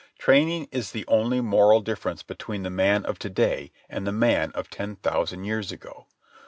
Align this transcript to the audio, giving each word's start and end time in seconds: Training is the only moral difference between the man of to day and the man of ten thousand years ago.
Training 0.17 0.67
is 0.71 0.89
the 0.93 1.05
only 1.07 1.41
moral 1.41 1.79
difference 1.79 2.23
between 2.23 2.63
the 2.63 2.71
man 2.71 3.05
of 3.05 3.19
to 3.19 3.29
day 3.29 3.71
and 3.87 4.07
the 4.07 4.11
man 4.11 4.51
of 4.53 4.67
ten 4.67 4.95
thousand 4.95 5.43
years 5.43 5.71
ago. 5.71 6.07